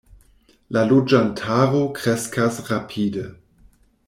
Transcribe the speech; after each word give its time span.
La 0.77 0.81
loĝantaro 0.91 1.83
kreskas 2.01 2.61
rapide. 2.71 3.29